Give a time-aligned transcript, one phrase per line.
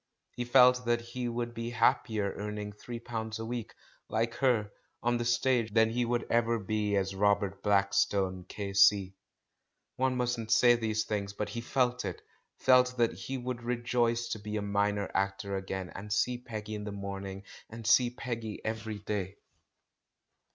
[0.31, 3.75] He felt that he would be happier earn ing three pounds a week,
[4.09, 4.71] like her,
[5.03, 9.13] on the stage than he would ever be as Robert Blackstone, K.C.
[9.97, 12.23] One mustn't say these things, but he felt it—
[12.65, 16.83] felt that he would rejoice to be a minor actor again, and see 'Peggy in
[16.83, 19.35] the morning, and see Peggy every day.